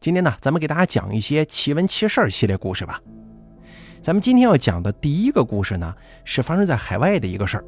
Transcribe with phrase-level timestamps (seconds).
[0.00, 2.98] 今天呢，咱们给大家讲一些奇闻奇事儿系列故事吧。
[4.00, 5.94] 咱们今天要讲的第一个故事呢，
[6.24, 7.64] 是发生在海外的一个事儿。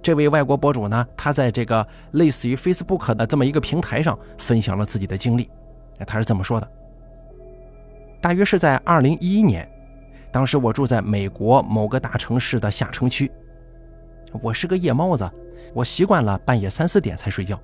[0.00, 5.50] 这位外国博主呢，他在这个类似于 Facebook 的这么一个平台上分享了自己的经历。
[6.06, 6.70] 他是这么说的：
[8.20, 9.68] 大约是在2011年，
[10.30, 13.28] 当时我住在美国某个大城市的下城区。
[14.40, 15.28] 我是个夜猫子，
[15.74, 17.60] 我习惯了半夜三四点才睡觉。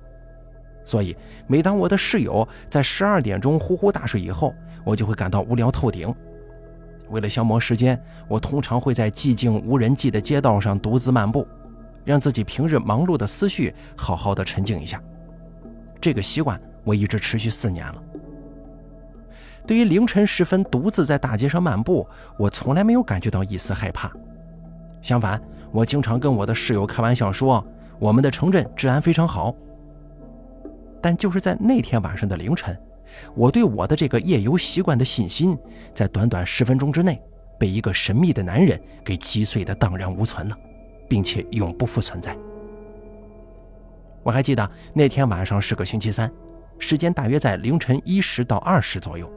[0.83, 1.15] 所以，
[1.47, 4.53] 每当我的室友在十二点钟呼呼大睡以后，
[4.83, 6.13] 我就会感到无聊透顶。
[7.09, 11.45] 为了消磨时间，我通常会在寂静无人迹的街道上独自漫步，
[12.03, 15.01] 让自己平日忙碌的思绪好好的沉静一下。
[15.99, 18.03] 这个习惯我一直持续四年了。
[19.67, 22.07] 对于凌晨时分独自在大街上漫步，
[22.37, 24.11] 我从来没有感觉到一丝害怕。
[25.01, 25.39] 相反，
[25.71, 27.63] 我经常跟我的室友开玩笑说，
[27.99, 29.55] 我们的城镇治安非常好。
[31.01, 32.77] 但就是在那天晚上的凌晨，
[33.35, 35.57] 我对我的这个夜游习惯的信心，
[35.93, 37.21] 在短短十分钟之内，
[37.59, 40.57] 被一个神秘的男人给击碎的荡然无存了，
[41.09, 42.37] 并且永不复存在。
[44.23, 46.31] 我还记得那天晚上是个星期三，
[46.77, 49.27] 时间大约在凌晨一时到二时左右。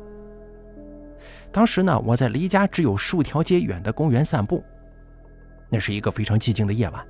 [1.51, 4.63] 当时呢，我在离家只有数条街远的公园散步，
[5.71, 7.07] 那是一个非常寂静的夜晚。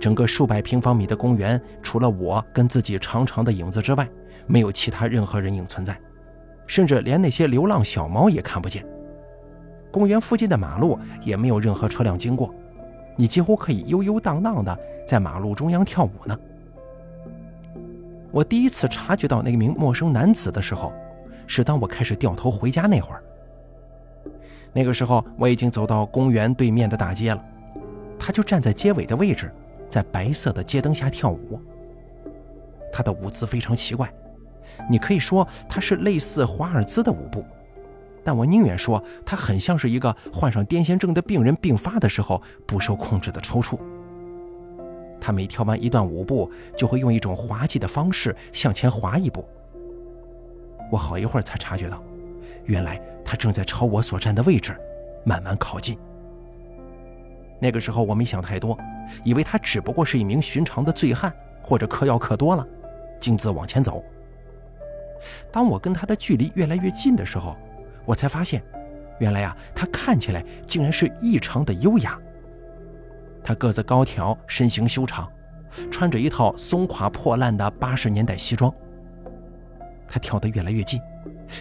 [0.00, 4.08] 整个数百平方米的公园，除了我跟自己长长的影子之外，
[4.46, 5.98] 没有其他任何人影存在，
[6.66, 8.84] 甚至连那些流浪小猫也看不见。
[9.90, 12.52] 公园附近的马路也没有任何车辆经过，
[13.14, 16.36] 你几乎可以悠悠荡荡的在马路中央跳舞呢。
[18.30, 20.92] 我第一次察觉到那名陌生男子的时候，
[21.46, 23.22] 是当我开始掉头回家那会儿。
[24.72, 27.44] 那个时候我已经走到公园对面的大街了，
[28.18, 29.52] 他就站在街尾的位置。
[29.92, 31.60] 在白色的街灯下跳舞，
[32.90, 34.10] 他的舞姿非常奇怪，
[34.88, 37.44] 你可以说他是类似华尔兹的舞步，
[38.24, 43.78] 但我宁愿说他很像是一个患上癫痫症的病人病发的时候不受控制的抽搐。
[45.20, 49.44] 他每跳完一段舞步，就会用一种滑稽的方式向前滑一步。
[50.90, 52.02] 我好一会儿才察觉到，
[52.64, 54.74] 原来他正在朝我所站的位置
[55.22, 55.98] 慢慢靠近。
[57.62, 58.76] 那个时候我没想太多，
[59.22, 62.66] 以为他只不过是一名寻常的醉汉，或者嗑药嗑多了，
[63.20, 64.02] 径自往前走。
[65.52, 67.56] 当我跟他的距离越来越近的时候，
[68.04, 68.60] 我才发现，
[69.20, 72.18] 原来啊，他看起来竟然是异常的优雅。
[73.44, 75.30] 他个子高挑，身形修长，
[75.88, 78.74] 穿着一套松垮破烂的八十年代西装。
[80.08, 81.00] 他跳得越来越近，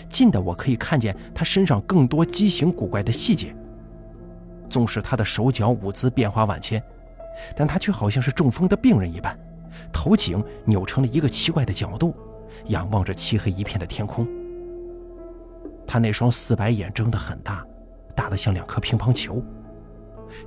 [0.09, 3.55] 近的我可以看见他身上更多畸形古怪的细节。
[4.71, 6.81] 纵使他的手脚舞姿变化万千，
[7.55, 9.37] 但他却好像是中风的病人一般，
[9.91, 12.15] 头颈扭成了一个奇怪的角度，
[12.67, 14.25] 仰望着漆黑一片的天空。
[15.85, 17.65] 他那双四白眼睁得很大，
[18.15, 19.43] 大得像两颗乒乓球，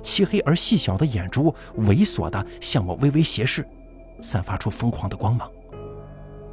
[0.01, 3.63] 漆黑而细小的眼珠猥琐地向我微微斜视，
[4.21, 5.47] 散发出疯狂的光芒，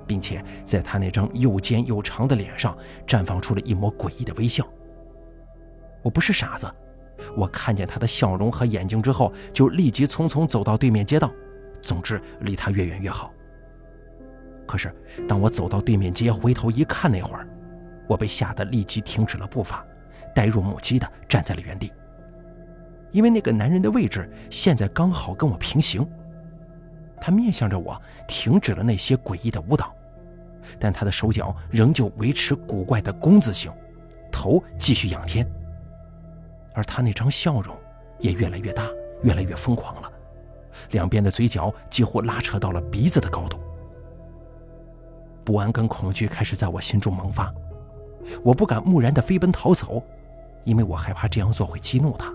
[0.06, 4.66] 并且在他那张又尖又长的脸上绽放出了一抹诡异的微笑。
[6.02, 6.70] 我不是傻子。
[7.36, 11.30] 我看见他的笑容和眼睛之后，就立即匆匆走到对面街道，
[11.80, 13.32] 总之离他越远越好。
[14.66, 14.94] 可是
[15.28, 17.46] 当我走到对面街，回头一看，那会儿，
[18.08, 19.84] 我被吓得立即停止了步伐，
[20.34, 21.92] 呆若木鸡的站在了原地。
[23.10, 26.08] 因为那个男人的位置现在刚好跟我平行，
[27.20, 29.94] 他面向着我，停止了那些诡异的舞蹈，
[30.78, 33.70] 但他的手脚仍旧维持古怪的弓字形，
[34.30, 35.46] 头继续仰天。
[36.74, 37.76] 而他那张笑容
[38.18, 38.88] 也越来越大，
[39.22, 40.10] 越来越疯狂了，
[40.90, 43.58] 两边的嘴角几乎拉扯到了鼻子的高度。
[45.44, 47.52] 不安跟恐惧开始在我心中萌发，
[48.42, 50.02] 我不敢木然的飞奔逃走，
[50.64, 52.32] 因为我害怕这样做会激怒他。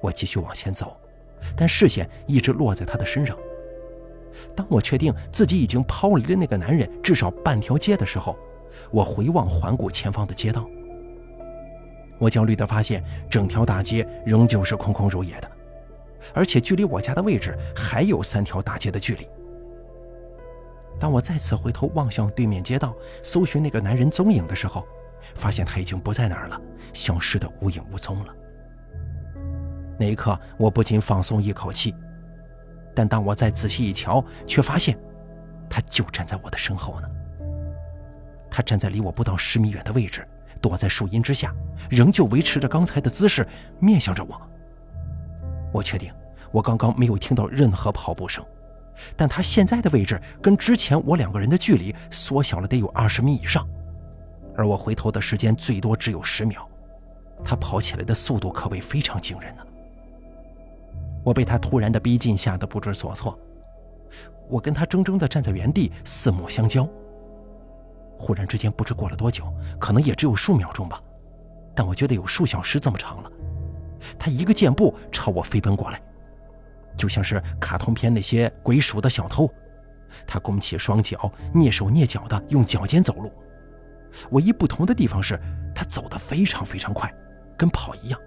[0.00, 0.96] 我继续往前走，
[1.56, 3.36] 但视线一直落在他的身上。
[4.56, 8.36] 当我确定自己已经抛离了那个男人至少半条街的时候，
[8.90, 10.68] 我回望环顾前方的街道。
[12.22, 15.50] 我焦虑地发现，整条大街仍旧是空空如也的，
[16.32, 19.26] 而且距离我家的位置还有三条大街的距离。
[21.00, 24.86] 当我再次回头望向对面街道，搜寻那个男人踪影的时候，
[25.34, 26.60] 发现他已经不在那儿了，
[26.92, 28.32] 消失得无影无踪了。
[29.98, 31.92] 那一刻，我不禁放松一口气，
[32.94, 34.96] 但当我再仔细一瞧，却发现，
[35.68, 37.08] 他就站在我的身后呢。
[38.48, 40.24] 他站在离我不到十米远的位置。
[40.62, 41.52] 躲在树荫之下，
[41.90, 43.46] 仍旧维持着刚才的姿势，
[43.80, 44.40] 面向着我。
[45.72, 46.12] 我确定，
[46.52, 48.44] 我刚刚没有听到任何跑步声，
[49.16, 53.68] 但他现在的位置跟之前我两个人的距离缩小了得有二十米以上。
[54.56, 56.68] 而我回头的时间最多只有十秒，
[57.44, 59.62] 他跑起来的速度可谓非常惊人呢。
[61.24, 63.38] 我被他突然的逼近吓得不知所措，
[64.48, 66.86] 我跟他怔怔地站在原地，四目相交。
[68.22, 71.02] 忽然之间，不知过了多久，可能也只有数秒钟吧，
[71.74, 73.32] 但我觉得有数小时这么长了。
[74.16, 76.00] 他一个箭步朝我飞奔过来，
[76.96, 79.50] 就像是卡通片那些鬼鼠的小偷。
[80.24, 81.18] 他弓起双脚，
[81.52, 83.32] 蹑手蹑脚地用脚尖走路。
[84.30, 85.36] 唯一不同的地方是，
[85.74, 87.12] 他走得非常非常快，
[87.56, 88.20] 跟跑一样。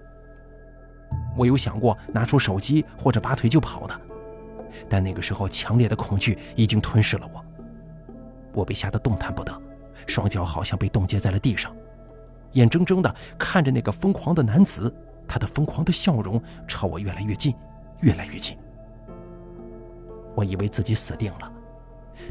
[1.38, 4.02] 我有想过拿出手机或者拔腿就跑的，
[4.90, 7.46] 但那个时候强烈的恐惧已经吞噬了我。
[8.54, 9.62] 我被吓得动弹不得，
[10.08, 11.76] 双脚好像被冻结在了地上，
[12.52, 14.94] 眼睁睁地看着那个疯狂的男子，
[15.28, 17.54] 他的疯狂的笑容朝我越来越近，
[18.02, 18.58] 越来越近。
[20.36, 21.52] 我以为自己死定了。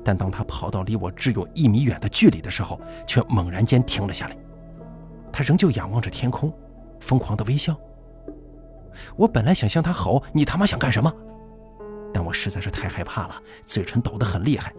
[0.03, 4.37] 但当他跑到离我只有一米远的距离的时候，却猛然间停了下来。
[5.31, 6.53] 他仍旧仰望着天空，
[7.01, 7.77] 疯狂的微笑。
[9.17, 11.13] 我本来想向他吼：“你他妈想干什么？”
[12.15, 13.35] 但我实在是太害怕了，
[13.67, 14.73] 嘴唇抖得很厉害，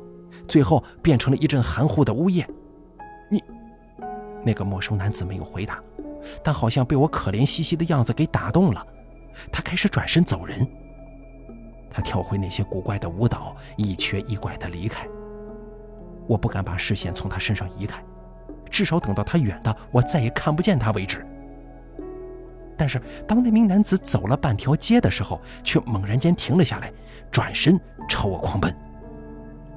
[0.48, 2.50] 最后变成了一阵含糊的呜咽。
[4.45, 5.81] 那个陌生男子没有回答，
[6.44, 8.86] 但好像被我可怜兮兮的样子给打动了，
[9.51, 10.65] 他开始转身走人。
[11.89, 15.07] 他跳回那些古怪的舞蹈，一瘸一拐地离开。
[16.27, 18.03] 我不敢把视线从他身上移开，
[18.69, 21.25] 至少等到他远的我再也看不见他为止。
[22.77, 26.91] 但是当那名男子走了半条街的时候，却猛然间停了下来，
[27.31, 28.75] 转身朝我狂奔。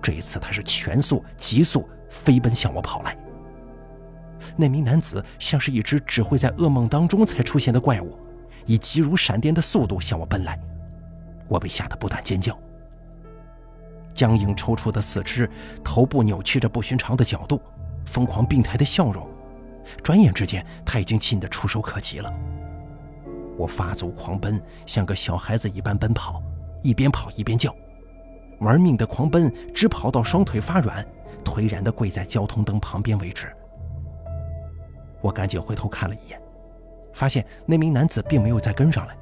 [0.03, 3.17] 这一次他是全速、急速飞奔向我跑来。
[4.57, 8.17] 那名男子像是一只只会在噩梦当中才出现的怪物，
[8.67, 10.59] 以急如闪电的速度向我奔来。
[11.49, 12.59] 我被吓得不断尖叫，
[14.15, 15.49] 僵硬抽搐的四肢，
[15.83, 17.61] 头部扭曲着不寻常的角度，
[18.05, 19.27] 疯狂病态的笑容。
[20.03, 22.33] 转眼之间，他已经近得触手可及了。
[23.57, 26.43] 我发足狂奔，像个小孩子一般奔跑，
[26.83, 27.75] 一边跑一边叫，
[28.61, 31.03] 玩命的狂奔，直跑到双腿发软，
[31.43, 33.51] 颓然地跪在交通灯旁边为止。
[35.21, 36.41] 我赶紧回头看了一眼，
[37.13, 39.17] 发现那名男子并没有再跟上来，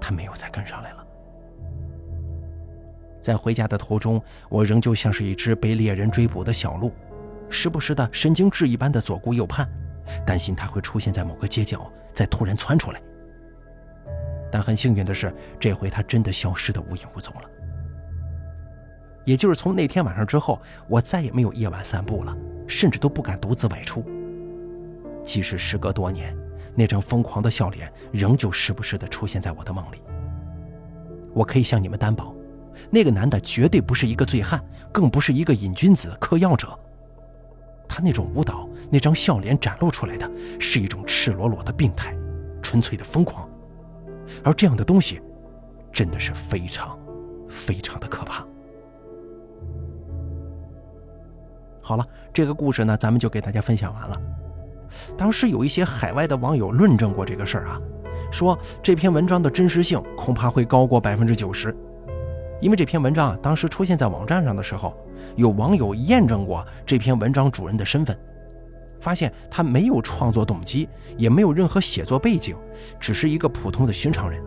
[0.00, 1.06] 他没有再跟上来了。
[3.20, 6.92] 在回家的途中，我仍旧像是一只被猎人追捕的小鹿，
[7.48, 9.68] 时不时的神经质一般的左顾右盼，
[10.26, 13.02] 担心它会出现在某个街角，再突然窜出来。
[14.50, 17.42] 但很幸运的是，这回他真的消失的无影无踪了。
[19.26, 22.36] 也就是从那天晚上之后，我再也没有夜晚散步了，
[22.66, 24.02] 甚至都不敢独自外出。
[25.22, 26.36] 即使时隔多年，
[26.74, 30.02] 那张疯狂的笑脸仍旧时不时的出现在我的梦里。
[31.32, 32.34] 我可以向你们担保。
[32.88, 36.68] 那个男的绝对不是一个醉汉，更不是一个瘾君子、嗑药者。
[37.86, 42.16] 他那种舞蹈、那张笑脸展露出来的，是一种赤裸裸的病态，
[42.62, 43.48] 纯粹的疯狂。
[44.44, 45.20] 而这样的东西，
[45.92, 46.98] 真的是非常、
[47.48, 48.46] 非常的可怕。
[51.82, 54.22] 好了，这个故事呢，咱们就给大家分享完了。
[55.16, 57.80] 当时有一些海外的网友论证过这个事儿啊，
[58.30, 61.74] 说这篇文章的真实性恐怕会高过百分之九十。
[62.60, 64.94] 因为这篇文章当时出现在网站上的时候，
[65.36, 68.14] 有网友验证过这篇文章主人的身份，
[69.00, 70.86] 发现他没有创作动机，
[71.16, 72.54] 也没有任何写作背景，
[72.98, 74.42] 只是一个普通的寻常人。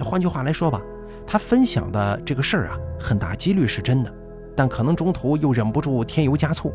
[0.00, 0.80] 换句话来说吧，
[1.26, 4.10] 他分享的这个事儿啊，很大几率是真的，
[4.56, 6.72] 但可能中途又忍不住添油加醋，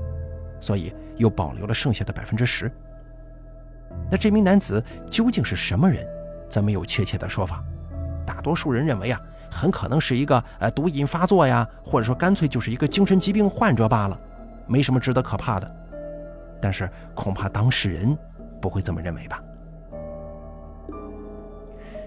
[0.59, 2.71] 所以又保留了剩下的百分之十。
[4.09, 6.05] 那这名男子究竟是什么人，
[6.49, 7.63] 咱没有确切的说法。
[8.25, 9.21] 大多数人认为啊。
[9.47, 14.19] 很可能是一个呃毒瘾发作呀，或者说干脆就是一个精神疾病患者罢了，
[14.67, 15.75] 没什么值得可怕的。
[16.61, 18.17] 但是恐怕当事人
[18.59, 19.41] 不会这么认为吧？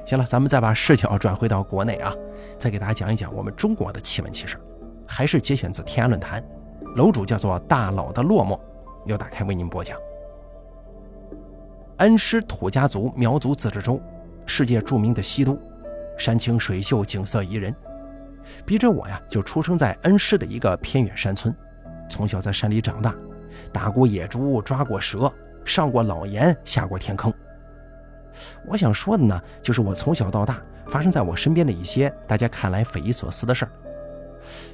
[0.04, 2.12] 行了，咱们再把视角转回到国内啊，
[2.58, 4.58] 再给大家讲一讲我们中国的奇闻奇事，
[5.06, 6.44] 还是节选自天涯论坛，
[6.98, 8.58] 楼主叫做大佬的落寞，
[9.06, 9.96] 由打开为您播讲。
[11.98, 14.00] 恩施土家族苗族自治州，
[14.46, 15.56] 世界著名的西都。
[16.18, 17.72] 山清水秀，景色宜人。
[18.66, 21.54] 逼着我呀，就出生在恩施的一个偏远山村，
[22.10, 23.14] 从小在山里长大，
[23.72, 25.32] 打过野猪，抓过蛇，
[25.64, 27.32] 上过老岩，下过天坑。
[28.66, 33.70] 我想说的呢，就是我从小到大发生在我身边的一些大家看来匪夷所思的事儿，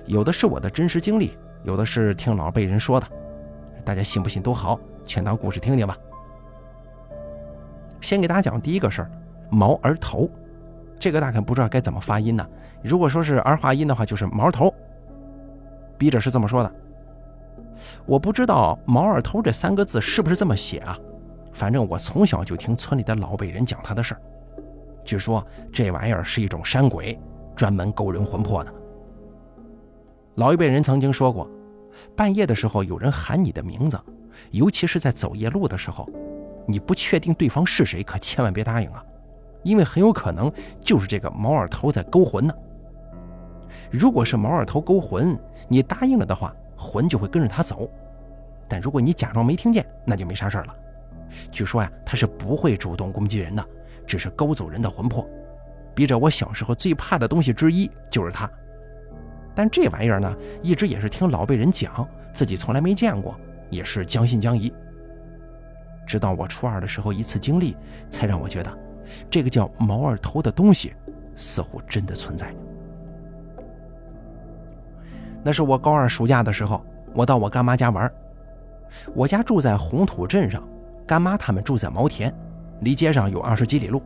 [0.06, 3.06] 有的是我的真实经历，有的是听老辈人说的，
[3.84, 5.96] 大家信不信都好，全当故事听听吧。
[8.02, 9.10] 先给大家讲第一个事儿，
[9.50, 10.28] 毛儿头。
[11.00, 12.46] 这个大概不知道该怎么发音呢？
[12.82, 14.72] 如果说是儿化音的话，就是毛头。
[15.96, 16.70] 笔者是这么说的：
[18.04, 20.98] 我不知道“毛二头”这三个字是不是这么写啊？
[21.52, 24.20] 反正我从小就听村里的老辈人讲他的事儿。
[25.02, 27.18] 据说这玩意儿是一种山鬼，
[27.56, 28.74] 专门勾人魂魄的。
[30.36, 31.48] 老一辈人曾经说过，
[32.16, 33.98] 半夜的时候有人喊你的名字，
[34.50, 36.08] 尤其是在走夜路的时候，
[36.66, 39.04] 你不确定对方是谁，可千万别答应啊，
[39.62, 42.54] 因为很有可能就是这个毛二头在勾魂呢。
[43.90, 45.38] 如果是毛二头勾魂，
[45.68, 47.88] 你答应了的话，魂就会跟着他走；
[48.68, 50.74] 但如果你假装没听见，那就没啥事了。
[51.52, 53.64] 据说呀，他是不会主动攻击人的。
[54.06, 55.26] 只是勾走人的魂魄，
[55.94, 58.50] 逼着我小时候最怕的东西之一就是它。
[59.54, 63.38] 但这玩意儿呢，一直也是听老辈人讲，自己从来没见过，
[63.70, 64.72] 也是将信将疑。
[66.06, 67.76] 直到我初二的时候一次经历，
[68.08, 68.78] 才让我觉得，
[69.30, 70.92] 这个叫毛二头的东西，
[71.34, 72.52] 似乎真的存在。
[75.42, 76.84] 那是我高二暑假的时候，
[77.14, 78.10] 我到我干妈家玩。
[79.14, 80.62] 我家住在红土镇上，
[81.06, 82.32] 干妈他们住在毛田。
[82.80, 84.02] 离街上有二十几里路。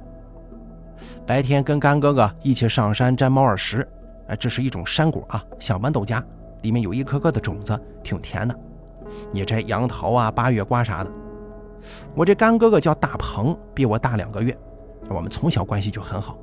[1.27, 3.87] 白天跟干哥哥一起上山摘猫耳石，
[4.29, 6.23] 哎，这是一种山果啊，像豌豆荚，
[6.63, 8.55] 里面有一颗颗的种子，挺甜的。
[9.33, 11.11] 你摘杨桃啊、八月瓜啥的。
[12.15, 14.57] 我这干哥哥叫大鹏，比我大两个月，
[15.09, 16.39] 我们从小关系就很好。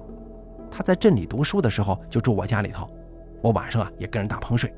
[0.71, 2.89] 他在镇里读书的时候就住我家里头，
[3.41, 4.73] 我晚上啊也跟着大鹏睡。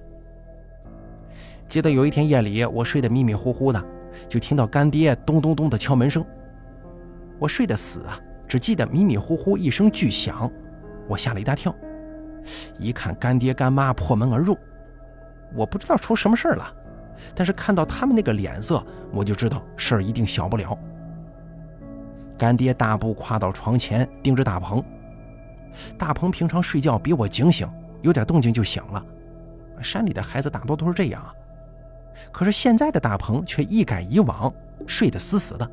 [1.68, 3.84] 记得有一天夜里，我睡得迷迷糊糊的，
[4.28, 6.26] 就听到干爹咚咚咚的敲门声。
[7.40, 10.52] 我睡得死啊，只记得迷迷糊糊一声巨响，
[11.08, 11.74] 我吓了一大跳。
[12.77, 14.58] 一看干爹干妈破门而入，
[15.54, 16.74] 我不知道出什么事了，
[17.36, 20.77] 但是看到他们那个脸色，我就知道事儿一定小不了。
[22.38, 24.84] 干爹大步跨到床前，盯着大鹏。
[25.98, 27.68] 大鹏平常睡觉比我警醒，
[28.01, 29.04] 有点动静就醒了。
[29.82, 31.34] 山里的孩子大多都是这样啊，
[32.32, 34.51] 可是现在的大鹏却一改以往，
[34.88, 35.70] 睡得死死的。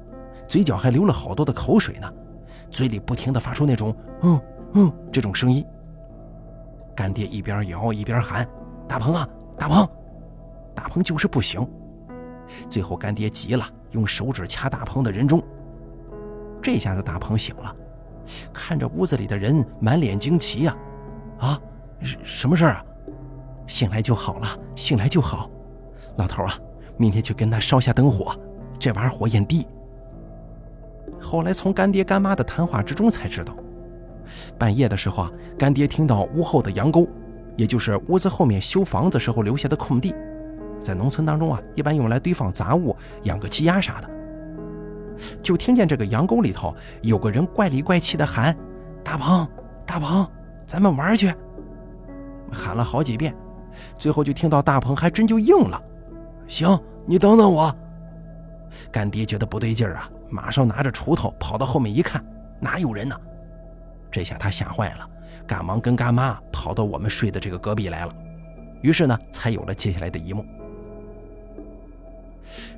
[0.47, 2.13] 嘴角还流了好多的口水呢，
[2.71, 4.41] 嘴里不停地发出那种“嗯
[4.75, 5.65] 嗯”这种声音。
[6.95, 8.47] 干爹一边摇一边喊
[8.89, 9.89] ：“大鹏啊，大鹏！”
[10.75, 11.67] 大鹏就是不行。
[12.69, 15.43] 最后干爹急了，用手指掐大鹏的人中。
[16.63, 17.75] 这下子大鹏醒了，
[18.53, 20.77] 看着屋子里的人，满脸惊奇呀
[21.41, 21.61] ：“啊，
[22.01, 22.85] 什什么事啊？
[23.67, 25.51] 醒来就好了，醒来就好。
[26.17, 26.55] 老头啊，
[26.97, 28.35] 明天去跟他烧下灯火，
[28.79, 29.67] 这玩意儿火焰低。”
[31.21, 33.57] 后来从干爹干妈的谈话之中才知道，
[34.59, 37.09] 半夜的时候啊，干爹听到屋后的羊沟，
[37.57, 40.15] 也就是屋子后面修房子时候留下的空地，
[40.81, 44.11] 在农村当中啊，一般用来堆放杂物、养个鸡鸭啥的。
[45.41, 48.57] 就听见这个羊沟里头有个人怪里怪气的喊
[49.05, 49.47] ：“大鹏，
[49.87, 50.27] 大鹏，
[50.67, 51.33] 咱们玩去。”
[52.51, 53.35] 喊了好几遍，
[53.97, 55.81] 最后就听到大鹏还真就应了
[56.49, 57.75] ：“行，你等等我。”
[58.91, 60.11] 干爹觉得不对劲儿啊。
[60.31, 62.25] 马上拿着锄头跑到后面一看，
[62.59, 63.17] 哪有人呢？
[64.15, 65.11] 这下他吓坏了，
[65.45, 68.15] 赶忙跟干妈跑到我们睡的这个隔壁来了。
[68.81, 70.47] 于是呢，才有了接下来的一幕。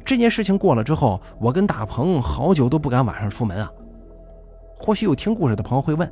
[0.02, 3.70] 这件事情过了之后，我跟大鹏好久都不敢晚上出门啊。
[4.78, 6.10] 或许有听故事的朋友会问，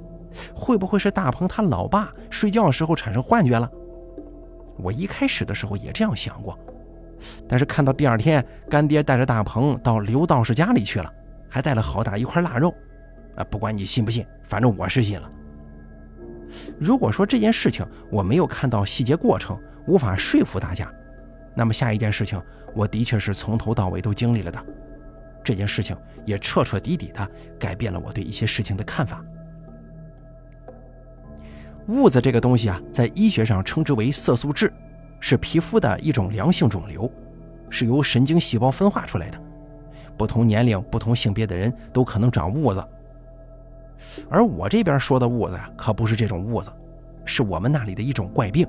[0.54, 3.70] 会不会是大鹏他老爸睡觉的时候产生幻觉了？
[4.76, 6.58] 我一开始的时候也这样想过，
[7.48, 11.10] 但是看到第二天干爹带着大鹏到刘道士家里去了。
[11.48, 12.74] 还带了好大一块腊肉，
[13.36, 15.30] 啊，不管你信不信，反正我是信了。
[16.78, 20.92] 如果说这件事情我没有看到细节过程，无法说服大家，
[21.54, 22.40] 那么下一件事情
[22.74, 24.64] 我的确是从头到尾都经历了的。
[25.42, 29.22] 这件事情也彻彻底底的改变了我对一些事情的看法。
[31.86, 34.72] 痦子这个东西啊，在医学上称之为色素痣，
[35.20, 37.10] 是皮肤的一种良性肿瘤，
[37.68, 39.38] 是由神经细胞分化出来的。
[40.16, 42.82] 不同年龄、不同性别的人都可能长痦子，
[44.28, 46.72] 而我这边说的痦子呀，可不是这种痦子，
[47.24, 48.66] 是我们那里的一种怪病，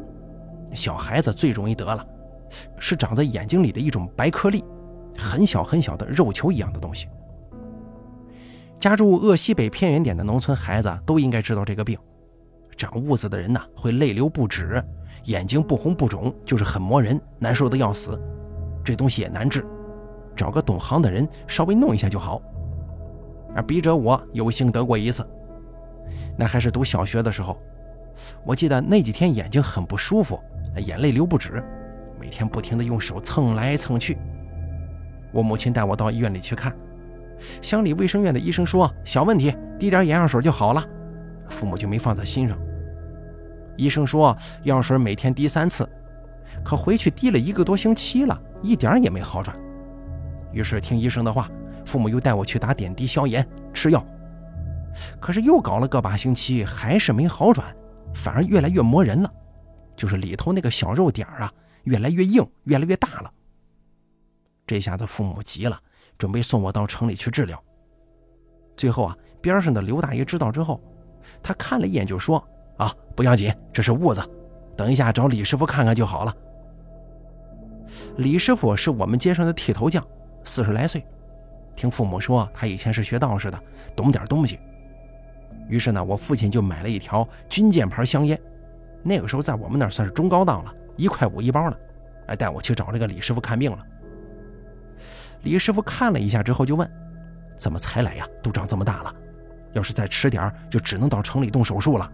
[0.73, 2.05] 小孩子最容易得了，
[2.77, 4.63] 是长在眼睛里的一种白颗粒，
[5.17, 7.07] 很小很小的肉球一样的东西。
[8.79, 11.97] 家住鄂西北偏远点的农村孩子都应该知道这个病，
[12.77, 14.83] 长痦子的人呢会泪流不止，
[15.23, 18.19] 眼睛不红不肿，就是很磨人，难受的要死，
[18.83, 19.65] 这东西也难治。
[20.35, 22.41] 找个懂行的人稍微弄一下就好。
[23.55, 25.25] 而笔者我有幸得过一次，
[26.37, 27.57] 那还是读小学的时候。
[28.43, 30.39] 我记得那几天眼睛很不舒服，
[30.77, 31.63] 眼泪流不止，
[32.19, 34.17] 每天不停地用手蹭来蹭去。
[35.31, 36.73] 我母亲带我到医院里去看，
[37.61, 40.85] 乡里卫生院的医生说小问题，滴点眼药水就好了。
[41.49, 42.57] 父母就没放在心上。
[43.77, 45.87] 医生说药水每天滴三次，
[46.63, 49.55] 可回去滴了一个多星期了，一点也没好转。
[50.53, 51.49] 于是听医生的话，
[51.85, 54.05] 父母又带我去打点滴消炎、吃药。
[55.19, 57.75] 可是又搞了个把星期，还是没好转，
[58.13, 59.33] 反而越来越磨人了，
[59.95, 61.51] 就是里头那个小肉点啊，
[61.83, 63.31] 越来越硬，越来越大了。
[64.65, 65.79] 这下子父母急了，
[66.17, 67.61] 准备送我到城里去治疗。
[68.75, 70.81] 最后啊，边上的刘大爷知道之后，
[71.43, 72.43] 他看了一眼就说
[72.77, 74.21] ：“啊，不要紧，这是痦子，
[74.75, 76.35] 等一下找李师傅看看就好了。”
[78.17, 80.05] 李师傅是我们街上的剃头匠，
[80.43, 81.05] 四十来岁，
[81.75, 83.59] 听父母说他以前是学道士的，
[83.95, 84.59] 懂点东西。
[85.67, 88.39] 于是呢，我父亲就买了一条军舰牌香烟，
[89.03, 91.77] 那个时候在我们那儿算是中高档了，一块五一包了，
[92.27, 93.79] 哎，带我去找这个李师傅看病了。
[95.43, 96.89] 李师傅看了一下之后就问
[97.57, 98.27] ：“怎么才来呀？
[98.41, 99.15] 都长这么大了，
[99.73, 102.11] 要是再迟点就只能到城里动手术了。”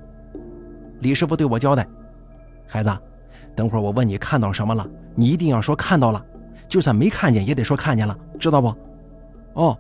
[0.99, 1.85] 李师傅对我交代
[2.67, 2.97] ：“孩子，
[3.55, 6.25] 等会儿我问你看到什么了，你一定要说看到了，
[6.67, 8.73] 就算没看见也得说看见了，知道不？”
[9.53, 9.77] 哦。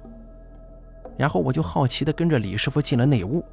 [1.17, 3.43] 然后我就好奇地跟着李师傅进了内屋。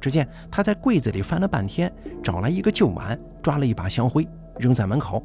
[0.00, 4.26] 只见他在柜子里翻了半天，找来一个旧碗，抓了一把香灰，
[4.58, 5.22] 扔在门口，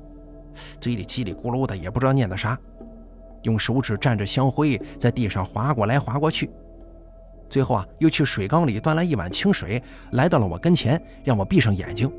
[0.80, 2.60] 嘴里叽里咕噜的，也不知道念的啥，
[3.42, 6.52] 用手指蘸着香灰在地上划过来划过去，
[7.50, 12.12] 最后啊，又去水缸里端来一碗清水，来到了我跟前，让我闭上眼睛。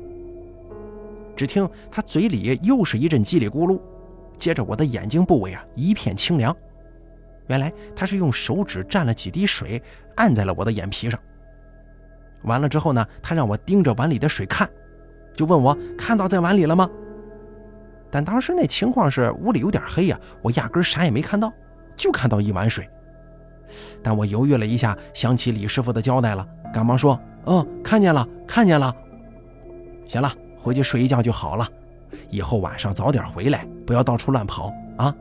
[1.37, 3.79] 只听他嘴里又是一阵叽里咕噜，
[4.35, 6.53] 接着我的眼睛部位啊一片清凉，
[7.49, 9.81] 原来他是用手指蘸了几滴水，
[10.15, 11.19] 按在了我的眼皮上。
[12.43, 14.69] 完了之后呢，他让我盯着碗里的水看，
[15.33, 16.89] 就问我看到在碗里了吗？
[18.11, 21.51] 但当时那情况是屋里有点黑呀，我压根啥也没看到，
[21.95, 22.87] 就看到一碗水。
[24.01, 28.95] 但我犹豫了一下，想起李师傅的交代了，赶忙说：“嗯，看见了，看见了。
[30.07, 31.67] 行了，回去睡一觉就好了。
[32.29, 35.13] 以后晚上早点回来，不要到处乱跑啊！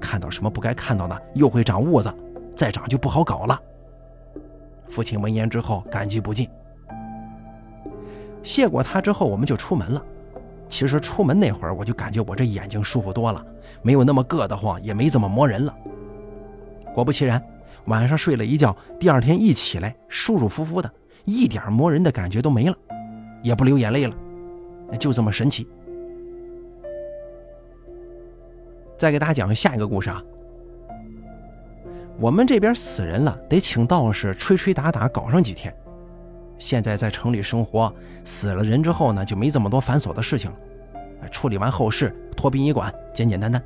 [0.00, 2.12] 看到什么不该看到的，又会长痦子，
[2.54, 3.60] 再长就不好搞了。”
[4.88, 6.48] 父亲闻言之后感激不尽。
[8.42, 10.02] 谢过他之后，我们就出门了。
[10.68, 13.44] 其实出门那会儿，我就感觉我这眼睛舒服多了，
[13.82, 15.74] 没有那么硌得慌，也没怎么磨人了。
[16.94, 17.42] 果不其然，
[17.86, 20.90] 晚上睡了一觉，第二天一起来，舒舒服服的，
[21.24, 22.76] 一点磨人的感觉都没了，
[23.42, 24.14] 也不流眼泪了，
[24.98, 25.68] 就这么神奇。
[29.02, 30.22] 再给大家讲下一个故事啊。
[32.20, 35.74] 我们这边死人了，得请道士吹吹打打搞上几天。
[36.56, 43.60] 现在在城里生活，死了人之后呢，就没这么多繁琐的事情了，处理完后事，托殡仪馆，简简单单。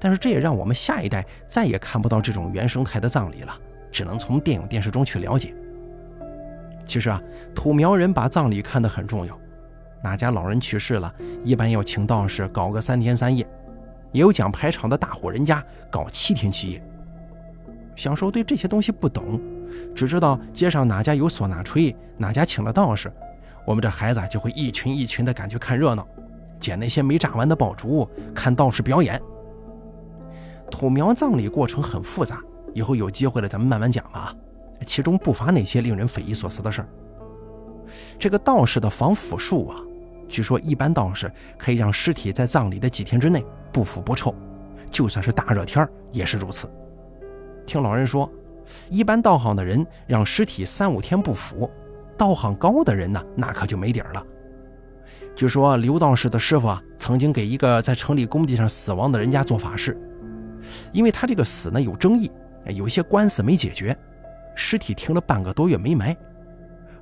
[0.00, 3.56] 但是这也让我们下一代再也看不到这种原生态的葬礼了，
[3.92, 5.54] 只能从电影电视中去了解。
[6.84, 7.22] 其实啊，
[7.54, 9.38] 土苗人把葬礼看得很重要，
[10.02, 13.46] 哪家老人去世了，一般要请道士搞个三天三夜，
[14.14, 16.82] 也有讲排场的大户人家搞七天七夜。
[17.96, 19.40] 小时候对这些东西不懂，
[19.94, 23.12] 只知道街上哪家有唢呐吹，哪家请了道士，
[23.66, 26.06] 我们这孩子就会一群一群的赶去看热闹，
[26.60, 29.20] 捡那些没炸完的爆竹，看道士表演。
[30.70, 32.40] 土苗葬礼过程很复杂，
[32.72, 34.32] 以后有机会了咱们慢慢讲吧。
[34.86, 36.88] 其中不乏那些令人匪夷所思的事儿。
[38.18, 39.76] 这个道士的防腐术啊，
[40.28, 44.34] 据说一般道士可以让尸体在葬礼的几天之内不腐不臭，
[44.90, 46.68] 就算是大热天也是如此。
[47.66, 48.30] 听老人说，
[48.88, 51.70] 一般道行的人让尸体三五天不腐，
[52.16, 54.24] 道行高的人呢，那可就没底儿了。
[55.36, 59.98] 据说刘道士的师傅啊，曾经给一个在城里工地上死亡的人家做法事，
[60.92, 62.30] 因为他这个死呢有争议，
[62.66, 63.96] 有一些官司没解决，
[64.54, 66.16] 尸体停了半个多月没埋，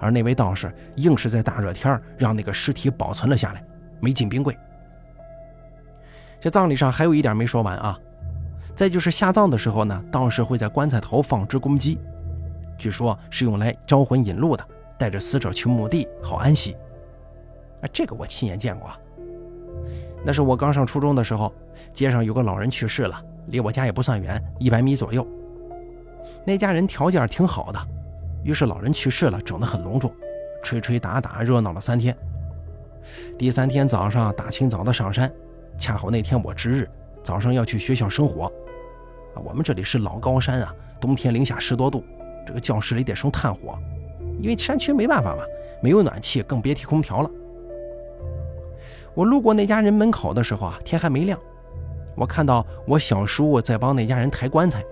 [0.02, 3.64] 而那位道士硬是在大热天让那个尸体保存了下来，
[4.00, 4.58] 没进冰柜。
[6.40, 7.96] 这葬礼上还有一点没说完啊。
[8.74, 12.00] 再就是下葬的时候呢，道士会在棺材头放只公鸡，
[12.76, 14.66] 据说是用来招魂引路的，
[14.98, 16.72] 带着死者去墓地好安息。
[17.80, 18.90] 啊，这个我亲眼见过。
[20.24, 21.52] 那是我刚上初中的时候，
[21.92, 25.24] 街上有个老人去世了，离我家也不算远，一百米左右。
[26.44, 27.78] 那家人条件挺好的，
[28.42, 30.12] 于是老人去世了，整得很隆重，
[30.62, 32.16] 吹吹打打，热闹了三天。
[33.38, 35.32] 第三天早上大清早的上山，
[35.78, 36.88] 恰好那天我值日，
[37.22, 38.44] 早上要去学校生火。
[39.34, 42.04] 啊，我们这里是老高山啊，冬天零下十多度，
[42.46, 43.78] 这个教室里得生炭火，
[44.40, 45.42] 因为山区没办法嘛，
[45.82, 47.30] 没有暖气，更别提空调了。
[49.14, 51.38] 我路过那家人门口的时候啊，天还没亮，
[52.16, 54.82] 我看到我小叔在帮那家人抬棺材。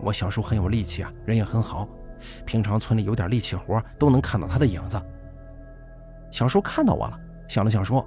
[0.00, 1.88] 我小叔很有力气啊，人也很好，
[2.44, 5.00] 平常村里有点力气活都能看到他的影子。
[6.30, 8.06] 小叔看到我了，想了想说：“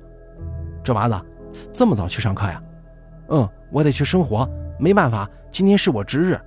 [0.83, 1.19] 这娃子，
[1.73, 2.61] 这么早去上课呀？
[3.29, 4.47] 嗯，我得去生火，
[4.79, 6.39] 没办法，今天是我值日。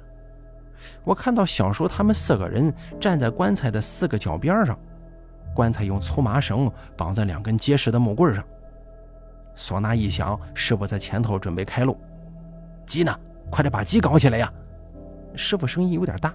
[1.03, 4.79] 我看到小叔他们四个人站在棺材的四个角边上，
[5.55, 8.45] 棺材用粗麻绳绑在两根结实的木棍上。
[9.57, 11.99] 唢呐一响，师傅在前头准备开路。
[12.87, 13.19] 鸡呢？
[13.51, 14.53] 快点把鸡搞起来呀！
[15.35, 16.35] 师傅声音有点大。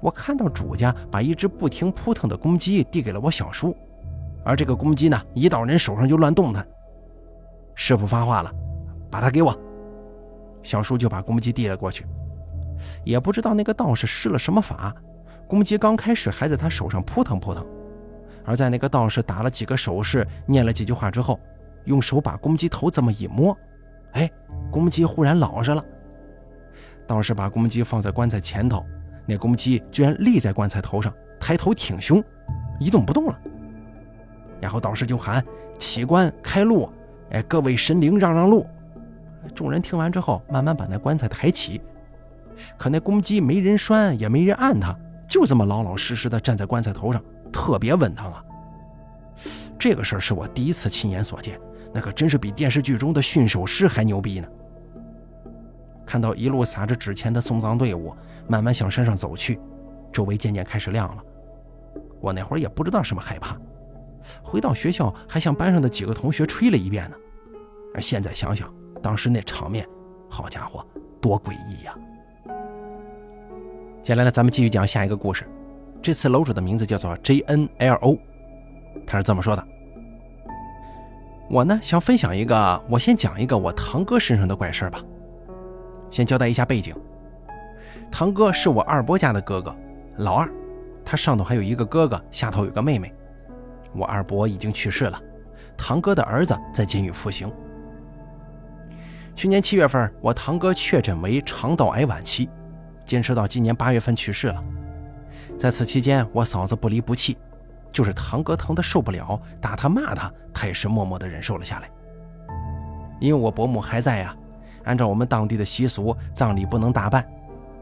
[0.00, 3.76] 我看到主家把一只不停扑腾的公鸡递给了我小叔，
[4.44, 6.66] 而这个公鸡呢，一到人手上就乱动弹。
[7.74, 8.52] 师傅发话了
[9.10, 9.58] ：“把它给我。”
[10.62, 12.06] 小叔就把公鸡递了过去。
[13.04, 14.94] 也不知道那个道士施了什么法，
[15.46, 17.64] 公鸡刚开始还在他手上扑腾扑腾，
[18.44, 21.38] 而在那个道士打了几个手势、念了几句话之后，
[21.84, 23.56] 用手把公鸡头这么一摸，
[24.12, 24.30] 哎，
[24.70, 25.84] 公鸡忽然老实了。
[27.06, 28.84] 道士把公鸡放在棺材前头，
[29.32, 32.22] 那公鸡居然立在棺材头上，抬头挺胸，
[32.78, 33.38] 一动不动了。
[34.60, 35.42] 然后道士就喊
[35.80, 36.86] ：“起棺开路，
[37.30, 38.66] 哎，各位神灵让让路。”
[39.54, 41.80] 众人听完之后，慢慢把那棺材抬起。
[42.76, 44.94] 可那公鸡没人拴，也没人按它，
[45.26, 48.44] 就这么老老实实的站在棺材头上，特别稳当啊。
[49.78, 51.58] 这个事儿是我第一次亲眼所见，
[51.94, 54.48] 那可真是比电视剧中的驯兽师还牛逼呢。
[56.06, 58.14] 看到一路撒着纸钱的送葬队伍
[58.48, 59.58] 慢慢向山上走去，
[60.12, 61.22] 周围渐渐开始亮了。
[62.20, 63.56] 我那会儿也不知道什么害怕，
[64.42, 67.16] 回到学校还向班上的几个同学吹了一遍呢。
[67.94, 69.86] 而现在想想，当时那场面，
[70.28, 70.84] 好家伙，
[71.20, 71.94] 多诡异呀！
[74.02, 75.46] 接下来呢，咱们继续讲下一个故事。
[76.00, 78.18] 这次楼主的名字叫做 J N L O，
[79.06, 79.64] 他是这么说的
[81.48, 85.00] ：“我呢想分享一个，我先讲一个我堂哥身上的怪事吧。
[86.12, 86.94] 先交代一下背景，
[88.10, 89.74] 堂哥是我二伯家的哥哥，
[90.18, 90.48] 老二，
[91.04, 93.12] 他上头还有一个哥哥，下头有个妹妹。
[93.94, 95.20] 我二伯已经去世了，
[95.76, 97.50] 堂哥的儿子在监狱服刑。
[99.34, 102.48] 去年七月份，我堂哥确诊为肠道癌晚期。”
[103.04, 104.62] 坚持到今年八月份去世了。
[105.58, 107.36] 在此期间，我嫂子不离不弃，
[107.90, 111.90] 就是堂哥疼得受不了，打他骂他，他也是默默地忍受了下来。
[113.18, 114.34] 因为我伯母还在呀，
[114.84, 117.26] 按照我们当地的习俗，葬礼不能大办，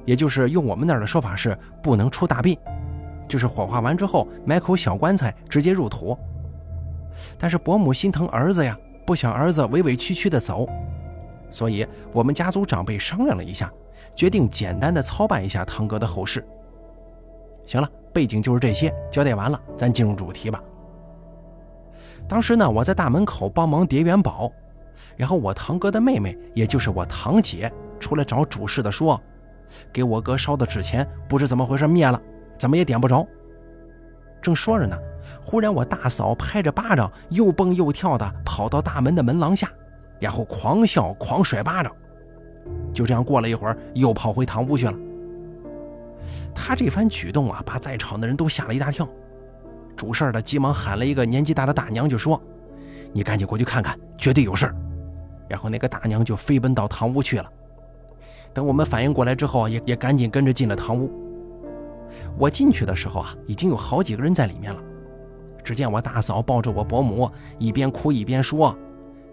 [0.05, 2.57] 也就是用我们那儿的说法是不能出大殡，
[3.29, 6.17] 就是火化完之后买口小棺材直接入土。
[7.39, 10.69] 但是伯母心疼儿子呀，不想儿子委委屈屈的走，
[11.51, 13.73] 所以我们家族长辈商量了一下。
[14.13, 16.45] 决定简单的操办一下堂哥的后事。
[17.65, 20.61] 行了，背景就是这些，交代完了，咱进入主题吧。
[22.29, 24.51] 当时呢，我在大门口帮忙叠元宝，
[25.17, 29.21] 然后我堂哥的妹妹，也就是我堂姐，出来找主事的说，
[29.93, 32.21] 给我哥烧的纸钱不知怎么回事灭了，
[32.59, 33.27] 怎么也点不着。
[34.41, 34.97] 正说着呢，
[35.43, 39.71] 忽然我大嫂拍着巴掌，又蹦又跳的跑到大门的门廊下，
[40.19, 41.93] 然后狂笑狂甩巴掌。
[42.95, 44.95] 就这样过了一会儿，又跑回堂屋去了。
[46.55, 49.09] 他这番举动啊，把在场的人都吓了一大跳。
[49.97, 52.41] 主事的急忙喊了一个年纪大的大娘，就说
[53.13, 54.75] ：“你赶紧过去看看，绝对有事儿
[55.51, 57.53] 然后那个大娘就飞奔到堂屋去了。
[58.55, 61.11] 等我们反应过来之后，也也赶紧跟着进了堂屋。
[62.39, 64.81] 我进去的时候啊，已经有好几个人在里面了。
[65.65, 68.75] 只见我大嫂抱着我伯母，一边哭一边说：“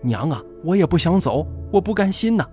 [0.01, 2.45] 娘啊，我也不想走，我不甘心呐。”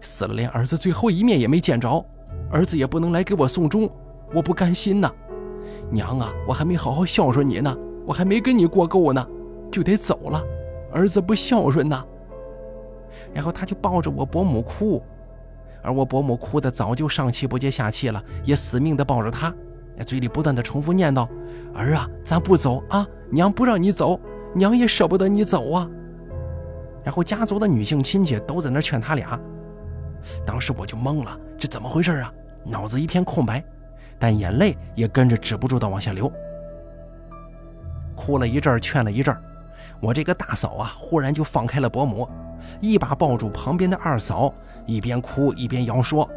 [0.00, 2.04] 死了，连儿子最后一面也没见着，
[2.50, 3.88] 儿子也不能来给我送终，
[4.34, 5.10] 我不甘心呐！
[5.90, 9.26] 娘啊，我还没好好孝顺你呢，我还没跟你过够呢，
[9.70, 10.42] 就得走了，
[10.92, 12.04] 儿子不孝顺呐！
[13.34, 15.02] 然后他就抱着我伯母哭，
[15.82, 19.54] 而我伯母哭的早就上气不接下气了，也死命的抱着他，
[20.06, 21.28] 嘴里不断的重复念叨
[21.74, 24.20] ：“儿啊，咱不走啊，娘不让你走，
[24.54, 25.88] 娘也舍不得你走啊。”
[27.04, 29.38] 然后家族的女性亲戚都在那劝他俩。
[30.46, 32.32] 当时我就懵了，这怎么回事啊？
[32.64, 33.64] 脑子一片空白，
[34.20, 36.30] 但眼泪也跟着止不住的往下流。
[38.14, 39.36] 哭了一阵，劝了一阵，
[40.00, 42.28] 我这个大嫂啊，忽然就放开了伯母，
[42.80, 44.52] 一把抱住旁边的二嫂，
[44.86, 46.28] 一边哭一边摇说：“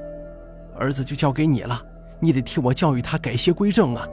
[0.77, 1.81] 儿子就交给你了，
[2.19, 4.07] 你得替我教育他改邪归正啊！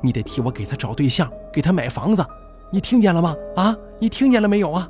[0.00, 2.24] 你得替我给他找对象，给他买房子，
[2.70, 3.36] 你听见了吗？
[3.56, 4.88] 啊，你听见了没有啊？”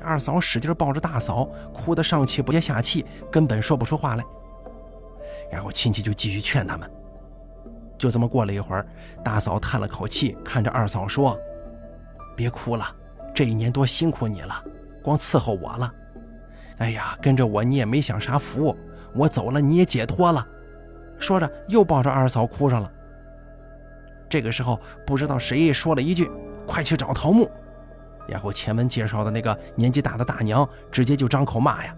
[0.00, 4.24] 二嫂使劲抱着大嫂，哭得上气不接下气，根本说不出话来。
[5.50, 6.90] 然后亲戚就继续劝他们。
[7.96, 8.84] 就这么过了一会儿，
[9.22, 11.38] 大嫂叹了口气，看着二嫂说
[12.34, 12.84] ：“别哭了，
[13.32, 14.64] 这一年多辛苦你了，
[15.02, 15.92] 光伺候我了。
[16.78, 18.76] 哎呀，跟着我你也没享啥福，
[19.12, 20.46] 我走了你也解脱了。”
[21.18, 22.90] 说着又抱着二嫂哭上了。
[24.28, 26.30] 这个时候，不知道谁说了一句
[26.66, 27.48] ：“快去找桃木。”
[28.26, 31.94] 然后前门介绍的那个年纪大的大娘直接就张口骂呀：“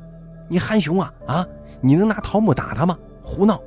[0.49, 1.47] 你憨熊啊啊！
[1.81, 2.99] 你能拿桃木打他吗？
[3.23, 3.61] 胡闹！”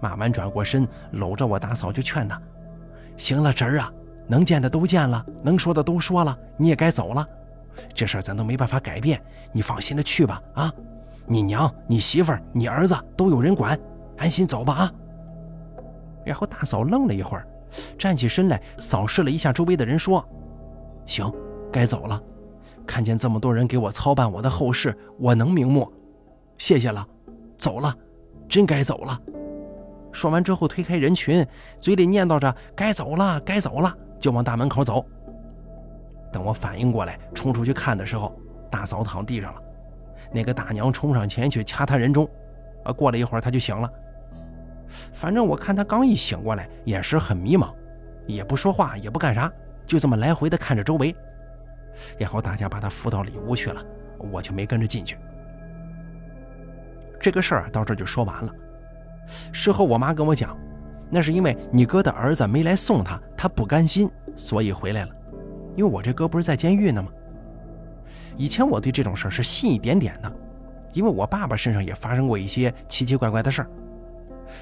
[0.00, 2.40] 骂完转过身搂着我大嫂就劝她
[3.16, 3.92] ：“行了，侄儿啊，
[4.26, 7.28] 能见的都见了，能说的都说了，你也该走了。
[7.94, 10.72] 这事儿咱都没办法改变，你放心的去吧啊！
[11.26, 13.78] 你娘、你媳妇儿、你儿子都有人管，
[14.18, 14.92] 安心走吧啊！”
[16.24, 17.46] 然后大嫂愣了一会儿，
[17.98, 20.26] 站起身来扫视了一下周围的人，说。
[21.06, 21.30] 行，
[21.72, 22.20] 该走了。
[22.86, 25.90] 看见这么多人给我操办我的后事，我能瞑目，
[26.58, 27.06] 谢谢了。
[27.56, 27.94] 走了，
[28.48, 29.18] 真该走了。
[30.12, 31.46] 说完之后，推开人群，
[31.80, 35.04] 嘴里念叨着“该走了，该走了”，就往大门口走。
[36.34, 38.36] 等我反应过来，冲出去看的时候，
[38.68, 39.62] 大嫂躺地上了。
[40.32, 42.28] 那个大娘冲上前去掐她人中，
[42.82, 43.88] 啊，过了一会儿她就醒了。
[45.12, 47.72] 反正我看她刚一醒过来，眼神很迷茫，
[48.26, 49.48] 也不说话，也不干啥。
[49.86, 51.14] 就这么来回的看着周围，
[52.18, 53.80] 然后大家把她扶到里屋去了，
[54.32, 55.16] 我就没跟着进去。
[57.20, 58.52] 这个事儿到这就说完了。
[59.52, 60.58] 事后我妈跟我讲，
[61.08, 65.10] 那是因为你哥的儿子没来送他，他不甘心，所以回来了。
[65.76, 67.08] 因为我这哥不是在监狱呢吗？
[68.36, 70.32] 以前我对这种事儿是信一点点的，
[70.92, 73.70] 因为我爸爸身上也发生过一些奇奇怪怪的事儿。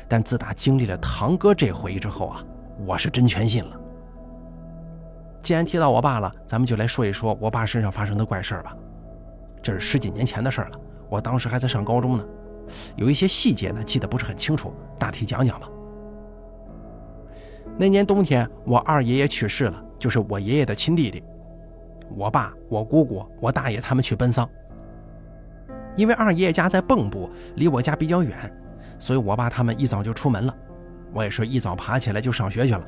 [0.08, 2.44] 但自打经历了堂哥这回之后啊，
[2.86, 3.78] 我是真全信了。
[5.40, 8.76] 既然提到我爸了，咱们就来说一说我爸身上发生的怪事儿吧。
[9.62, 12.24] 这是十几年前的事儿了，我当时还在上高中呢，
[12.96, 15.68] 有一些细节呢记得不是很清楚，大体讲讲吧。
[17.76, 21.22] 那年冬天，我二爷爷去世了，就是我爷爷的亲弟弟。
[22.16, 24.48] 我爸、我姑姑、我大爷他们去奔丧。
[25.96, 28.52] 因为二爷爷家在蚌埠，离我家比较远，
[28.98, 30.52] 所以我爸他们一早就出门了。
[31.12, 32.84] 我也是一早爬起来就上学去了。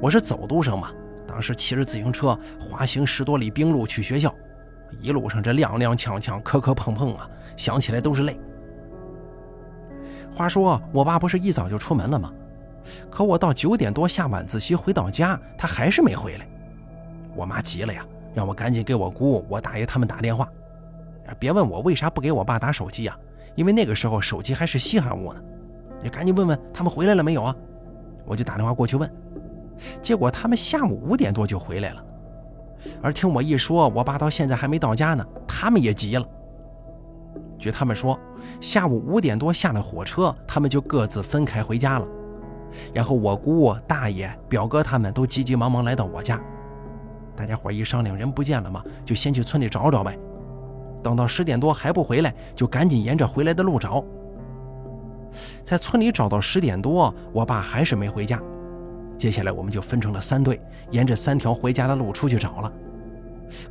[0.00, 0.92] 我是走读生嘛。
[1.26, 4.32] 当时骑着自行车滑行十多里冰路去学校，
[5.00, 8.38] 一路上这踉踉跄跄、磕磕碰碰啊，想起来都是泪。
[10.32, 12.32] 话说我爸不是一早就出门了吗？
[13.10, 16.46] 可我到九点多下晚自习回到家，他还是没回来。
[17.34, 20.48] 我妈急了呀，让我赶紧给我姑、我大爷他们打电话。
[21.38, 23.16] 别问我为啥不给我爸打手机啊，
[23.54, 25.40] 因为那个时候手机还是稀罕物呢。
[26.02, 27.54] 你赶紧问问他们回来了没有啊？
[28.26, 29.10] 我就打电话过去问。
[30.02, 32.04] 结果他们下午五点多就回来了，
[33.00, 36.26] 而听我一说，我爸到现在还没到家呢，他们也急了。
[37.58, 38.18] 据他们说，
[38.60, 42.06] 下午五点多下了火车，他们就各自分开回家了。
[42.92, 46.40] 然后我姑、大爷、表哥他们都急急忙忙来到我家，
[47.36, 50.18] 大家伙一商量，人不见了嘛，就先去村里找找呗。
[51.02, 54.04] 等到十点多还不回来，就赶紧沿着回来的路找。
[55.64, 58.40] 在村里找到十点多，我爸还是没回家。
[59.18, 62.72] 接下来我们就分成了三队，沿着三条回家的路出去找了。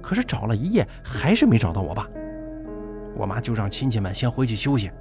[0.02, 2.08] 可是找了一夜，还是没找到我爸。
[3.16, 4.92] 我妈就让亲戚们先回去休息，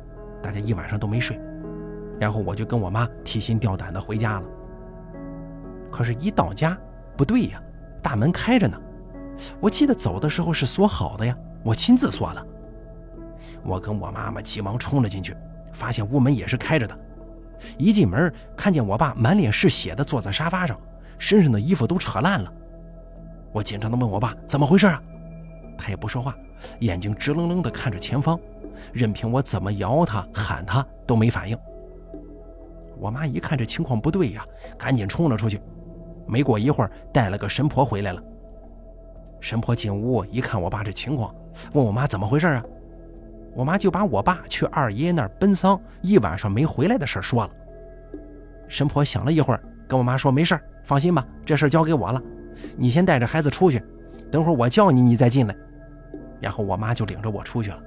[0.43, 1.41] 大家一晚上都没睡。
[2.21, 4.47] 然后我就跟我妈提心吊胆的回家了。
[5.91, 6.79] 可是，一到家，
[7.17, 7.61] 不对呀，
[8.03, 8.79] 大门开着呢。
[9.59, 12.47] 我记得走的时候是锁好的呀，我亲自锁的。
[13.65, 15.35] 我跟我妈妈急忙冲了进去，
[15.73, 16.99] 发现屋门也是开着的。
[17.79, 20.79] 一进门，看见我爸满脸是血的坐在沙发上，
[21.19, 22.53] 身上的衣服都扯烂了。
[23.51, 25.03] 我紧张的问我爸怎么回事啊？
[25.79, 26.37] 他也不说话，
[26.81, 28.39] 眼睛直愣愣的看着前方，
[28.93, 31.59] 任凭我怎么摇他喊他都没反应。
[33.01, 34.45] 我妈一看这情况不对呀，
[34.79, 35.61] 赶紧冲了出去。
[36.27, 38.23] 没过一会儿，带了个神婆回来了。
[39.41, 41.35] 神婆进屋一看我爸这情况，
[41.73, 42.63] 问我妈怎么回事啊？
[43.55, 47.51] 我妈就把我爸去二爷爷那儿奔丧一晚上没回来的事说了。
[48.69, 52.23] 神婆想了一会儿，跟我妈说：“没事放心吧，这事交给我了。
[52.77, 53.83] 你先带着孩子出去，
[54.31, 55.57] 等会儿我叫你，你再进来。”
[56.39, 57.83] 然后我妈就领着我出去了。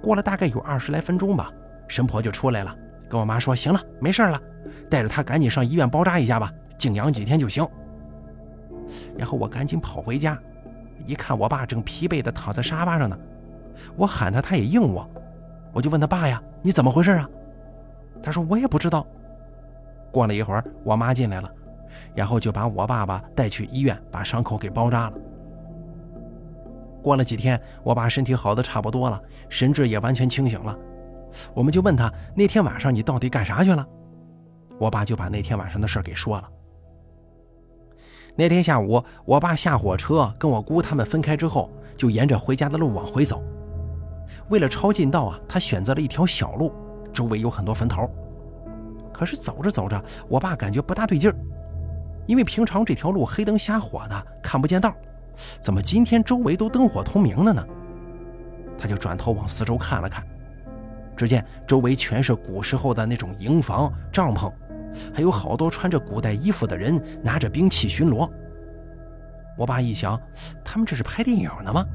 [0.00, 1.52] 过了大概有二十来分钟吧，
[1.86, 2.76] 神婆就出来了，
[3.12, 4.40] 跟我妈说：“行了，没事了，
[4.88, 7.62] 带着他赶紧上医院包扎一下吧，静养几天就行。”
[9.18, 10.40] 然后我赶紧跑回家，
[11.04, 13.18] 一看我爸正疲惫地躺在沙发上呢。
[13.96, 15.06] 我喊他，他也应我，
[15.74, 17.28] 我就问他爸呀，你怎么回事啊？
[18.22, 19.06] 他说我也不知道。
[20.10, 21.50] 过了一会儿，我妈进来了，
[22.14, 25.12] 然后就把我爸爸带去医院，把伤口给包扎了。
[27.02, 29.20] 过了几天，我爸身体好的差不多了，
[29.50, 30.74] 神志也完全清醒了。
[31.54, 33.86] 我们就问他那天晚上你到底干啥去了？
[34.78, 36.48] 我爸就把那天晚上的事给说了。
[38.34, 43.42] 那天下午，我爸下火车跟我姑他们分开之后，就沿着回家的路往回走。
[44.48, 46.72] 为了抄近道啊，他选择了一条小路，
[47.12, 48.10] 周围有很多坟头。
[49.12, 51.36] 可是走着走着，我爸感觉不大对劲儿，
[52.26, 54.94] 因为平常这条路黑灯瞎火的，看不见道，
[55.60, 57.64] 怎么今天周围都灯火通明的呢？
[58.78, 60.26] 他就转头往四周看了看，
[61.22, 64.52] 只见周围全是古时候的那种营房、帐篷，
[65.14, 68.28] 还有好多穿着古代衣服的人拿着兵器巡逻。
[69.56, 70.20] 我爸一想，
[70.64, 71.86] 他们这是拍电影呢吗？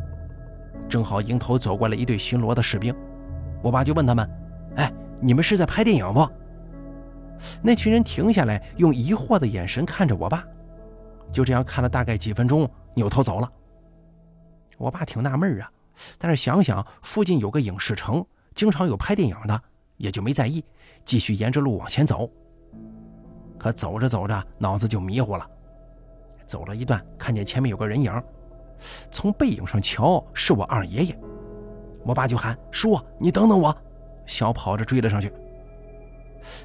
[0.88, 2.96] 正好迎头走过来一队巡逻的士兵，
[3.62, 4.26] 我爸就问他们
[4.78, 6.26] ：“哎，你们是在拍电影不？”
[7.62, 10.42] 那群人停下来，用疑惑的眼神看着我爸，
[11.34, 13.52] 就这样看了大概几分钟，扭头走了。
[14.78, 15.70] 我爸挺纳闷啊，
[16.18, 18.26] 但是想想附近有个影视城，
[18.58, 19.62] 经常有拍电影的，
[19.98, 20.65] 也就没在意，
[21.06, 22.28] 继续沿着路往前走。
[23.56, 25.48] 可走着走着，脑子就迷糊了。
[26.48, 28.12] 走了一段，看见前面有个人影，
[29.12, 31.20] 从背影上瞧是我二爷爷。
[32.04, 33.76] 我爸就喊：“叔，你等等我！”
[34.26, 35.32] 小跑着追了上去。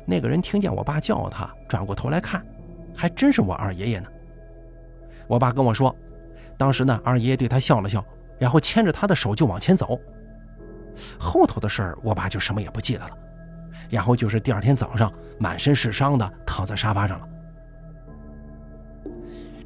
[0.07, 2.43] 那个人听见我爸叫他，转过头来看，
[2.97, 4.09] 还真是我二爷爷呢。
[5.27, 5.95] 我爸跟我说，
[6.57, 8.03] 当时呢，二爷爷对他笑了笑，
[8.39, 10.01] 然后牵着他的手就往前走。
[11.19, 13.11] 后头的事儿，我爸就什么也不记得了。
[13.91, 17.29] 然后就是第二天早上，满身是伤的躺在沙发上了。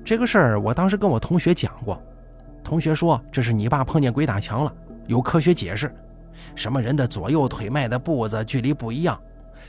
[0.05, 2.01] 这个事儿，我当时跟我同学讲过，
[2.63, 4.73] 同学说这是你爸碰见鬼打墙了，
[5.07, 5.95] 有科学解释，
[6.55, 9.19] 什么人的左右腿迈的步子距离不一样。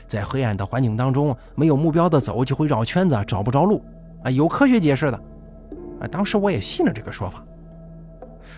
[0.06, 3.84] 在黑暗的环境当中，没有目标的走就会绕圈子，找不着路，
[4.22, 5.16] 啊，有科学解释的，
[6.00, 7.44] 啊，当时我也信了这个说法。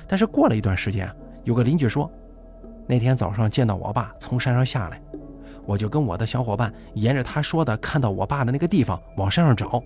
[0.07, 1.11] 但是过了一段时间，
[1.45, 2.11] 有个邻居说，
[2.91, 5.01] 那天早上见到我爸从山上下来，
[5.65, 9.81] 我就跟我的小伙伴沿着他说的看到我爸的那个地方往山上找，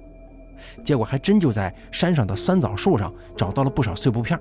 [0.83, 4.41] 结果还真就在山上的酸枣树上找到了不少碎布片，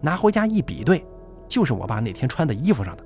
[0.00, 1.04] 拿回家一比对，
[1.48, 3.04] 就是我爸那天穿的衣服上的。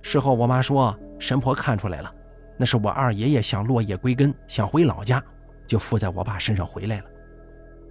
[0.00, 0.96] 事后我妈说。
[1.20, 2.14] 神婆看出来了，
[2.56, 5.20] 那是我二爷爷想落叶归根，想回老家，
[5.66, 7.04] 就附在我爸身上回来了。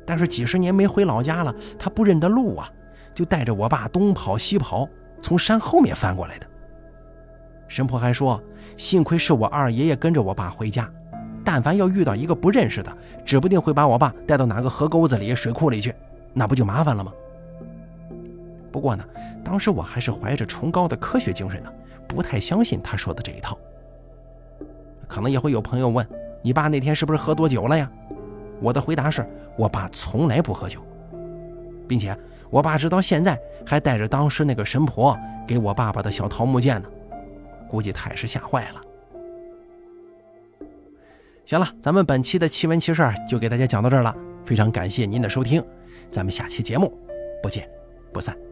[0.06, 2.72] 但是几十年没回老家了，他不认得路啊，
[3.18, 4.88] 就带着我爸东跑西跑，
[5.24, 6.46] 从山后面翻过来的。
[7.68, 8.40] 神婆还说，
[8.78, 10.88] 幸亏是我二爷爷跟着我爸回家，
[11.44, 15.96] 但凡要遇到一个不认识的，指不定会把我爸带到哪个河沟子里、水库里去，
[16.32, 17.12] 那不就麻烦了吗？
[18.72, 19.04] 不过呢，
[19.44, 21.74] 当时我还是怀着崇高的科学精神呢。
[22.08, 23.58] 不太相信他说的这一套，
[25.08, 26.08] 可能也会有朋友问
[26.44, 27.92] ：“你爸那天是不是喝多酒了呀？”
[28.62, 29.28] 我的回答是：
[29.58, 30.80] 我爸从来不喝酒，
[31.88, 32.16] 并且
[32.50, 36.90] 我爸直到现在还带着当时那个神婆给我爸爸的小桃木剑呢，
[37.70, 38.82] 估计他也是吓坏了。
[41.46, 45.64] 行了，咱们本期的奇闻奇事就给大家讲到这儿了，非常感谢您的收听，
[46.12, 46.94] 咱们下期节目
[47.42, 47.70] 不见
[48.12, 48.47] 不散。